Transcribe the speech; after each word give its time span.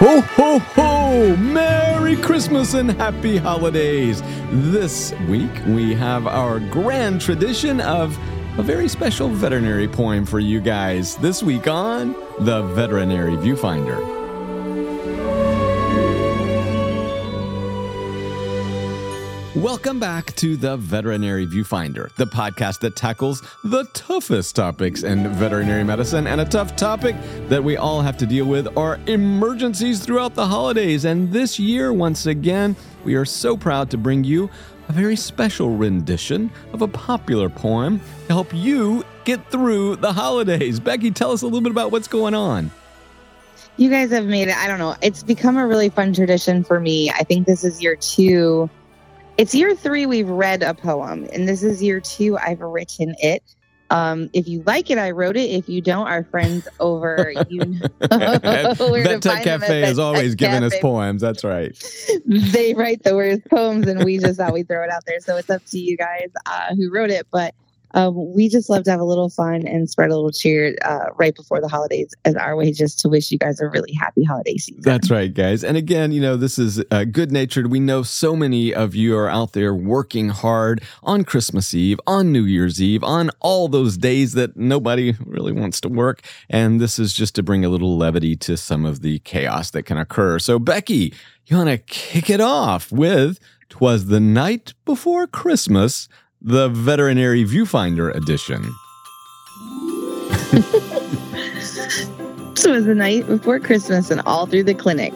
Ho, 0.00 0.22
ho, 0.22 0.58
ho! 0.58 1.36
Merry 1.36 2.16
Christmas 2.16 2.72
and 2.72 2.90
Happy 2.92 3.36
Holidays! 3.36 4.22
This 4.50 5.12
week 5.28 5.50
we 5.66 5.94
have 5.94 6.26
our 6.26 6.58
grand 6.58 7.20
tradition 7.20 7.82
of 7.82 8.18
a 8.58 8.62
very 8.62 8.88
special 8.88 9.28
veterinary 9.28 9.86
poem 9.86 10.24
for 10.24 10.40
you 10.40 10.58
guys. 10.58 11.16
This 11.16 11.42
week 11.42 11.66
on 11.66 12.14
The 12.38 12.62
Veterinary 12.62 13.36
Viewfinder. 13.36 14.19
Welcome 19.56 19.98
back 19.98 20.36
to 20.36 20.56
the 20.56 20.76
Veterinary 20.76 21.44
Viewfinder, 21.44 22.14
the 22.14 22.24
podcast 22.24 22.78
that 22.80 22.94
tackles 22.94 23.42
the 23.64 23.82
toughest 23.94 24.54
topics 24.54 25.02
in 25.02 25.26
veterinary 25.32 25.82
medicine. 25.82 26.28
And 26.28 26.40
a 26.40 26.44
tough 26.44 26.76
topic 26.76 27.16
that 27.48 27.64
we 27.64 27.76
all 27.76 28.00
have 28.00 28.16
to 28.18 28.26
deal 28.26 28.44
with 28.44 28.76
are 28.78 29.00
emergencies 29.08 29.98
throughout 29.98 30.36
the 30.36 30.46
holidays. 30.46 31.04
And 31.04 31.32
this 31.32 31.58
year, 31.58 31.92
once 31.92 32.26
again, 32.26 32.76
we 33.02 33.16
are 33.16 33.24
so 33.24 33.56
proud 33.56 33.90
to 33.90 33.98
bring 33.98 34.22
you 34.22 34.48
a 34.88 34.92
very 34.92 35.16
special 35.16 35.76
rendition 35.76 36.52
of 36.72 36.82
a 36.82 36.88
popular 36.88 37.48
poem 37.48 38.00
to 38.28 38.32
help 38.32 38.54
you 38.54 39.04
get 39.24 39.50
through 39.50 39.96
the 39.96 40.12
holidays. 40.12 40.78
Beckie, 40.78 41.12
tell 41.12 41.32
us 41.32 41.42
a 41.42 41.46
little 41.46 41.60
bit 41.60 41.72
about 41.72 41.90
what's 41.90 42.06
going 42.06 42.34
on. 42.34 42.70
You 43.76 43.90
guys 43.90 44.12
have 44.12 44.26
made 44.26 44.46
it, 44.46 44.56
I 44.56 44.68
don't 44.68 44.78
know, 44.78 44.94
it's 45.02 45.24
become 45.24 45.56
a 45.56 45.66
really 45.66 45.88
fun 45.88 46.12
tradition 46.12 46.62
for 46.62 46.78
me. 46.78 47.10
I 47.10 47.24
think 47.24 47.48
this 47.48 47.64
is 47.64 47.82
year 47.82 47.96
two 47.96 48.70
it's 49.40 49.54
year 49.54 49.74
three 49.74 50.04
we've 50.04 50.28
read 50.28 50.62
a 50.62 50.74
poem, 50.74 51.26
and 51.32 51.48
this 51.48 51.62
is 51.62 51.82
year 51.82 51.98
two 51.98 52.36
I've 52.36 52.60
written 52.60 53.14
it. 53.20 53.42
Um, 53.88 54.28
if 54.34 54.46
you 54.46 54.62
like 54.66 54.90
it, 54.90 54.98
I 54.98 55.12
wrote 55.12 55.34
it. 55.38 55.48
If 55.48 55.66
you 55.66 55.80
don't, 55.80 56.06
our 56.06 56.24
friends 56.24 56.68
over 56.78 57.32
you 57.48 57.58
know 57.64 57.88
Vet 58.02 59.22
Tech 59.22 59.42
Cafe 59.42 59.88
is 59.88 59.98
always 59.98 60.34
giving 60.34 60.62
us 60.62 60.78
poems. 60.80 61.22
That's 61.22 61.42
right. 61.42 61.72
They 62.26 62.74
write 62.74 63.02
the 63.02 63.16
worst 63.16 63.42
poems, 63.48 63.88
and 63.88 64.04
we 64.04 64.18
just 64.18 64.38
thought 64.38 64.52
we'd 64.52 64.68
throw 64.68 64.84
it 64.84 64.90
out 64.90 65.06
there. 65.06 65.20
So 65.20 65.38
it's 65.38 65.48
up 65.48 65.64
to 65.70 65.78
you 65.78 65.96
guys 65.96 66.28
uh, 66.44 66.74
who 66.74 66.92
wrote 66.92 67.10
it. 67.10 67.26
But 67.30 67.54
um, 67.94 68.34
we 68.34 68.48
just 68.48 68.70
love 68.70 68.84
to 68.84 68.90
have 68.90 69.00
a 69.00 69.04
little 69.04 69.28
fun 69.28 69.66
and 69.66 69.88
spread 69.88 70.10
a 70.10 70.14
little 70.14 70.32
cheer 70.32 70.76
uh, 70.82 71.06
right 71.16 71.34
before 71.34 71.60
the 71.60 71.68
holidays 71.68 72.14
as 72.24 72.34
our 72.36 72.56
way 72.56 72.72
just 72.72 73.00
to 73.00 73.08
wish 73.08 73.30
you 73.30 73.38
guys 73.38 73.60
a 73.60 73.68
really 73.68 73.92
happy 73.92 74.24
holiday 74.24 74.56
season. 74.56 74.82
That's 74.82 75.10
right, 75.10 75.32
guys. 75.32 75.64
And 75.64 75.76
again, 75.76 76.12
you 76.12 76.20
know, 76.20 76.36
this 76.36 76.58
is 76.58 76.82
uh, 76.90 77.04
good 77.04 77.32
natured. 77.32 77.70
We 77.70 77.80
know 77.80 78.02
so 78.02 78.36
many 78.36 78.74
of 78.74 78.94
you 78.94 79.16
are 79.16 79.28
out 79.28 79.52
there 79.52 79.74
working 79.74 80.28
hard 80.28 80.82
on 81.02 81.24
Christmas 81.24 81.74
Eve, 81.74 82.00
on 82.06 82.32
New 82.32 82.44
Year's 82.44 82.80
Eve, 82.80 83.02
on 83.02 83.30
all 83.40 83.68
those 83.68 83.96
days 83.96 84.32
that 84.34 84.56
nobody 84.56 85.14
really 85.24 85.52
wants 85.52 85.80
to 85.82 85.88
work. 85.88 86.22
And 86.48 86.80
this 86.80 86.98
is 86.98 87.12
just 87.12 87.34
to 87.36 87.42
bring 87.42 87.64
a 87.64 87.68
little 87.68 87.96
levity 87.96 88.36
to 88.36 88.56
some 88.56 88.84
of 88.84 89.00
the 89.00 89.18
chaos 89.20 89.70
that 89.72 89.84
can 89.84 89.98
occur. 89.98 90.38
So, 90.38 90.58
Beckie, 90.58 91.14
you 91.46 91.56
want 91.56 91.68
to 91.68 91.78
kick 91.78 92.30
it 92.30 92.40
off 92.40 92.92
with 92.92 93.38
Twas 93.68 94.06
the 94.06 94.20
Night 94.20 94.74
Before 94.84 95.26
Christmas 95.26 96.08
the 96.42 96.68
Veterinary 96.68 97.44
Viewfinder 97.44 98.14
Edition. 98.14 98.62
this 102.54 102.66
was 102.66 102.86
the 102.86 102.94
night 102.94 103.26
before 103.26 103.60
Christmas 103.60 104.10
and 104.10 104.22
all 104.26 104.46
through 104.46 104.64
the 104.64 104.74
clinic 104.74 105.12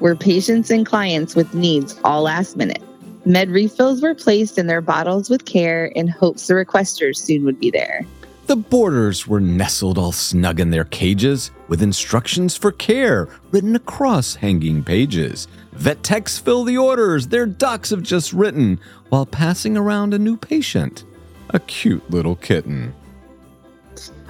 were 0.00 0.14
patients 0.14 0.70
and 0.70 0.86
clients 0.86 1.34
with 1.34 1.52
needs 1.52 1.98
all 2.04 2.22
last 2.22 2.56
minute. 2.56 2.82
Med 3.24 3.50
refills 3.50 4.00
were 4.00 4.14
placed 4.14 4.56
in 4.56 4.68
their 4.68 4.80
bottles 4.80 5.28
with 5.28 5.44
care 5.44 5.86
in 5.86 6.06
hopes 6.06 6.46
the 6.46 6.54
requesters 6.54 7.16
soon 7.16 7.44
would 7.44 7.58
be 7.58 7.70
there. 7.70 8.06
The 8.48 8.56
boarders 8.56 9.26
were 9.26 9.42
nestled 9.42 9.98
all 9.98 10.10
snug 10.10 10.58
in 10.58 10.70
their 10.70 10.84
cages 10.84 11.50
with 11.68 11.82
instructions 11.82 12.56
for 12.56 12.72
care 12.72 13.28
written 13.50 13.76
across 13.76 14.36
hanging 14.36 14.82
pages. 14.82 15.48
Vet 15.72 16.02
techs 16.02 16.38
fill 16.38 16.64
the 16.64 16.78
orders 16.78 17.26
their 17.26 17.44
docs 17.44 17.90
have 17.90 18.02
just 18.02 18.32
written 18.32 18.80
while 19.10 19.26
passing 19.26 19.76
around 19.76 20.14
a 20.14 20.18
new 20.18 20.34
patient, 20.34 21.04
a 21.50 21.60
cute 21.60 22.10
little 22.10 22.36
kitten. 22.36 22.94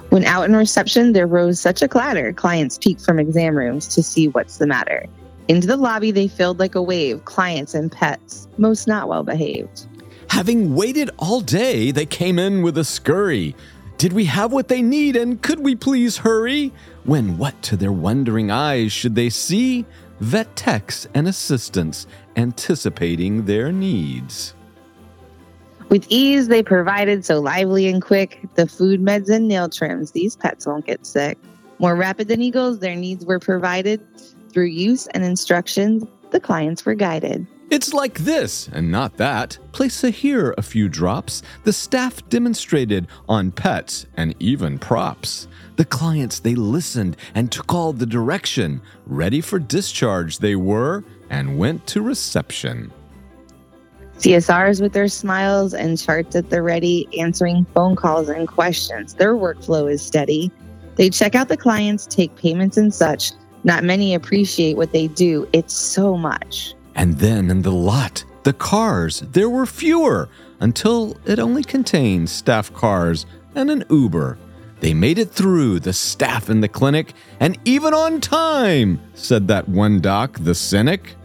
When 0.09 0.25
out 0.25 0.49
in 0.49 0.53
reception, 0.53 1.13
there 1.13 1.25
rose 1.25 1.61
such 1.61 1.81
a 1.81 1.87
clatter. 1.87 2.33
Clients 2.33 2.77
peeked 2.77 3.05
from 3.05 3.19
exam 3.19 3.55
rooms 3.55 3.87
to 3.95 4.03
see 4.03 4.27
what's 4.27 4.57
the 4.57 4.67
matter. 4.67 5.05
Into 5.47 5.65
the 5.65 5.77
lobby, 5.77 6.11
they 6.11 6.27
filled 6.27 6.59
like 6.59 6.75
a 6.75 6.81
wave, 6.81 7.23
clients 7.23 7.73
and 7.73 7.89
pets, 7.89 8.49
most 8.57 8.85
not 8.85 9.07
well 9.07 9.23
behaved. 9.23 9.87
Having 10.29 10.75
waited 10.75 11.09
all 11.17 11.39
day, 11.39 11.91
they 11.91 12.05
came 12.05 12.37
in 12.37 12.61
with 12.61 12.77
a 12.77 12.83
scurry. 12.83 13.55
Did 13.99 14.13
we 14.13 14.23
have 14.25 14.53
what 14.53 14.69
they 14.69 14.81
need, 14.81 15.17
and 15.17 15.41
could 15.41 15.59
we 15.59 15.75
please 15.75 16.15
hurry? 16.15 16.71
When 17.03 17.37
what 17.37 17.61
to 17.63 17.75
their 17.75 17.91
wondering 17.91 18.49
eyes 18.49 18.93
should 18.93 19.13
they 19.13 19.29
see? 19.29 19.85
Vet 20.21 20.55
techs 20.55 21.05
and 21.13 21.27
assistants 21.27 22.07
anticipating 22.37 23.43
their 23.43 23.73
needs. 23.73 24.53
With 25.89 26.05
ease, 26.07 26.47
they 26.47 26.63
provided 26.63 27.25
so 27.25 27.41
lively 27.41 27.89
and 27.89 28.01
quick 28.01 28.39
the 28.55 28.67
food, 28.67 29.01
meds, 29.01 29.29
and 29.29 29.49
nail 29.49 29.67
trims. 29.67 30.11
These 30.11 30.37
pets 30.37 30.65
won't 30.65 30.85
get 30.85 31.05
sick. 31.05 31.37
More 31.79 31.97
rapid 31.97 32.29
than 32.29 32.41
eagles, 32.41 32.79
their 32.79 32.95
needs 32.95 33.25
were 33.25 33.39
provided. 33.39 33.99
Through 34.53 34.67
use 34.67 35.07
and 35.07 35.25
instructions, 35.25 36.05
the 36.31 36.39
clients 36.39 36.85
were 36.85 36.95
guided. 36.95 37.45
It's 37.71 37.93
like 37.93 38.17
this 38.19 38.67
and 38.73 38.91
not 38.91 39.17
that. 39.17 39.59
Place 39.73 40.03
a 40.03 40.09
here 40.09 40.55
a 40.57 40.61
few 40.63 40.89
drops. 40.89 41.43
The 41.65 41.73
staff 41.73 42.27
demonstrated 42.27 43.07
on 43.27 43.51
pets 43.51 44.07
and 44.17 44.33
even 44.39 44.79
props. 44.79 45.47
The 45.75 45.85
clients, 45.85 46.39
they 46.39 46.55
listened 46.55 47.15
and 47.35 47.51
took 47.51 47.71
all 47.71 47.93
the 47.93 48.07
direction. 48.07 48.81
Ready 49.05 49.39
for 49.39 49.59
discharge, 49.59 50.39
they 50.39 50.55
were 50.55 51.03
and 51.29 51.59
went 51.59 51.85
to 51.87 52.01
reception. 52.01 52.91
CSRs 54.17 54.81
with 54.81 54.93
their 54.93 55.07
smiles 55.07 55.75
and 55.75 55.97
charts 55.97 56.35
at 56.35 56.49
the 56.49 56.63
ready, 56.63 57.07
answering 57.19 57.65
phone 57.75 57.95
calls 57.95 58.29
and 58.29 58.47
questions. 58.47 59.13
Their 59.13 59.35
workflow 59.35 59.89
is 59.91 60.01
steady. 60.01 60.51
They 60.95 61.11
check 61.11 61.35
out 61.35 61.49
the 61.49 61.55
clients, 61.55 62.07
take 62.07 62.35
payments, 62.35 62.77
and 62.77 62.91
such. 62.91 63.31
Not 63.63 63.83
many 63.83 64.15
appreciate 64.15 64.75
what 64.75 64.91
they 64.91 65.07
do. 65.07 65.47
It's 65.53 65.75
so 65.75 66.17
much. 66.17 66.73
And 66.99 67.17
then 67.17 67.49
in 67.49 67.61
the 67.61 67.71
lot, 67.71 68.25
the 68.43 68.51
cars, 68.51 69.21
there 69.21 69.49
were 69.49 69.65
fewer 69.65 70.27
until 70.59 71.17
it 71.25 71.39
only 71.39 71.63
contained 71.63 72.29
staff 72.29 72.73
cars 72.73 73.25
and 73.55 73.71
an 73.71 73.85
Uber. 73.89 74.37
They 74.81 74.93
made 74.93 75.17
it 75.17 75.31
through, 75.31 75.79
the 75.79 75.93
staff 75.93 76.49
in 76.49 76.59
the 76.59 76.67
clinic, 76.67 77.13
and 77.39 77.57
even 77.63 77.93
on 77.93 78.19
time, 78.19 78.99
said 79.13 79.47
that 79.47 79.69
one 79.69 80.01
doc, 80.01 80.39
the 80.41 80.53
cynic. 80.53 81.15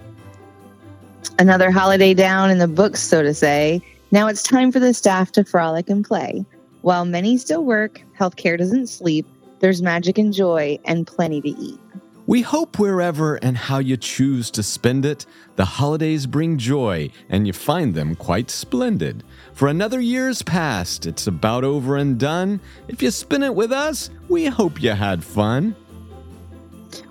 Another 1.40 1.72
holiday 1.72 2.14
down 2.14 2.52
in 2.52 2.58
the 2.58 2.68
books, 2.68 3.00
so 3.00 3.24
to 3.24 3.34
say. 3.34 3.82
Now 4.12 4.28
it's 4.28 4.44
time 4.44 4.70
for 4.70 4.78
the 4.78 4.94
staff 4.94 5.32
to 5.32 5.44
frolic 5.44 5.90
and 5.90 6.04
play. 6.04 6.44
While 6.82 7.04
many 7.04 7.36
still 7.36 7.64
work, 7.64 8.00
healthcare 8.16 8.56
doesn't 8.56 8.86
sleep, 8.86 9.26
there's 9.58 9.82
magic 9.82 10.18
and 10.18 10.32
joy 10.32 10.78
and 10.84 11.04
plenty 11.04 11.40
to 11.40 11.48
eat. 11.48 11.80
We 12.26 12.40
hope 12.40 12.78
wherever 12.78 13.34
and 13.36 13.54
how 13.54 13.80
you 13.80 13.98
choose 13.98 14.50
to 14.52 14.62
spend 14.62 15.04
it, 15.04 15.26
the 15.56 15.64
holidays 15.66 16.26
bring 16.26 16.56
joy 16.56 17.10
and 17.28 17.46
you 17.46 17.52
find 17.52 17.94
them 17.94 18.14
quite 18.14 18.48
splendid. 18.50 19.22
For 19.52 19.68
another 19.68 20.00
year's 20.00 20.40
past, 20.40 21.04
it's 21.04 21.26
about 21.26 21.64
over 21.64 21.98
and 21.98 22.18
done. 22.18 22.60
If 22.88 23.02
you 23.02 23.10
spin 23.10 23.42
it 23.42 23.54
with 23.54 23.72
us, 23.72 24.08
we 24.30 24.46
hope 24.46 24.82
you 24.82 24.92
had 24.92 25.22
fun. 25.22 25.76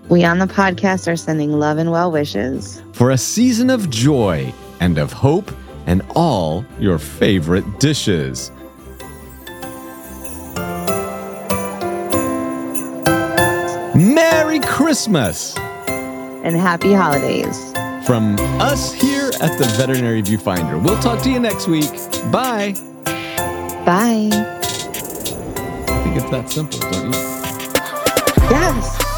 We 0.08 0.24
on 0.24 0.40
the 0.40 0.46
podcast 0.46 1.06
are 1.06 1.16
sending 1.16 1.52
love 1.52 1.78
and 1.78 1.92
well 1.92 2.10
wishes 2.10 2.82
for 2.92 3.12
a 3.12 3.18
season 3.18 3.70
of 3.70 3.90
joy 3.90 4.52
and 4.80 4.98
of 4.98 5.12
hope 5.12 5.52
and 5.86 6.02
all 6.16 6.64
your 6.80 6.98
favorite 6.98 7.78
dishes. 7.78 8.50
Merry 13.94 14.58
Christmas! 14.58 15.56
And 15.86 16.56
happy 16.56 16.92
holidays. 16.92 17.72
From 18.04 18.36
us 18.60 18.92
here 18.92 19.30
at 19.40 19.56
the 19.56 19.66
Veterinary 19.76 20.20
Viewfinder. 20.20 20.82
We'll 20.82 20.98
talk 21.00 21.22
to 21.22 21.30
you 21.30 21.38
next 21.38 21.68
week. 21.68 21.90
Bye. 22.32 22.74
Bye. 23.86 24.30
I 24.32 26.02
think 26.02 26.16
it's 26.16 26.30
that 26.30 26.50
simple, 26.50 26.80
don't 26.80 27.12
you? 27.12 27.20
Yes. 28.50 29.13